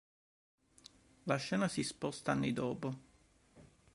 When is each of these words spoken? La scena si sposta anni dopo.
La 1.25 1.35
scena 1.37 1.67
si 1.67 1.83
sposta 1.83 2.31
anni 2.31 2.53
dopo. 2.53 2.97